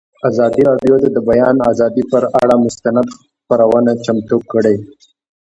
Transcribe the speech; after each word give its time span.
ازادي 0.29 0.61
راډیو 0.69 0.95
د 1.01 1.05
د 1.15 1.17
بیان 1.29 1.55
آزادي 1.71 2.03
پر 2.11 2.23
اړه 2.41 2.55
مستند 2.65 3.07
خپرونه 3.41 3.91
چمتو 4.05 4.37
کړې. 4.51 4.75